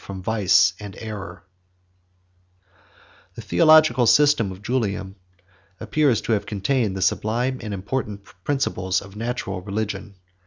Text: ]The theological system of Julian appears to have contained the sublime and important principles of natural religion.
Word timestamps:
]The 0.01 1.41
theological 3.37 4.07
system 4.07 4.51
of 4.51 4.63
Julian 4.63 5.15
appears 5.79 6.21
to 6.21 6.31
have 6.31 6.47
contained 6.47 6.97
the 6.97 7.03
sublime 7.03 7.59
and 7.61 7.71
important 7.71 8.23
principles 8.43 9.01
of 9.03 9.15
natural 9.15 9.61
religion. 9.61 10.15